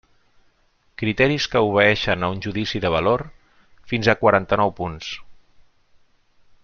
[1.01, 3.25] Criteris que obeeixen a un judici de valor:
[3.93, 5.13] fins a quaranta-nou punts.